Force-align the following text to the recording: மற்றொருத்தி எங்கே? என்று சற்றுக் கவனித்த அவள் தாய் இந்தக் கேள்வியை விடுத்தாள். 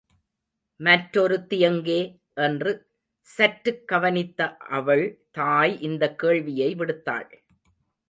மற்றொருத்தி 0.79 1.59
எங்கே? 1.59 2.21
என்று 2.33 2.89
சற்றுக் 3.21 3.87
கவனித்த 3.87 4.57
அவள் 4.57 5.05
தாய் 5.31 5.81
இந்தக் 5.81 6.19
கேள்வியை 6.19 6.75
விடுத்தாள். 6.75 7.29